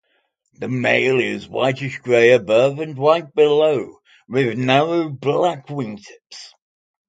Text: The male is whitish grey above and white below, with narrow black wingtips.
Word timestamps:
The 0.55 0.67
male 0.67 1.19
is 1.19 1.47
whitish 1.47 1.99
grey 1.99 2.31
above 2.31 2.79
and 2.79 2.97
white 2.97 3.35
below, 3.35 3.99
with 4.27 4.57
narrow 4.57 5.09
black 5.09 5.67
wingtips. 5.67 6.55